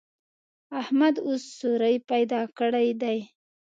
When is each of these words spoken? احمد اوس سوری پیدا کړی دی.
احمد 0.81 1.15
اوس 1.27 1.43
سوری 1.59 1.95
پیدا 2.09 2.41
کړی 2.59 2.89
دی. 3.01 3.17